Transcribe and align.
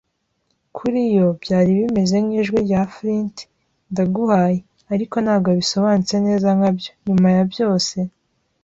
kuri 0.75 1.01
yo, 1.15 1.25
byari 1.41 1.71
bimeze 1.79 2.15
nk'ijwi 2.25 2.57
rya 2.67 2.81
Flint, 2.93 3.35
ndaguhaye, 3.91 4.57
ariko 4.93 5.15
ntabwo 5.25 5.49
bisobanutse 5.59 6.15
neza 6.27 6.47
nka 6.57 6.69
byo, 6.77 6.91
nyuma 7.05 7.27
ya 7.37 7.43
byose. 7.51 7.97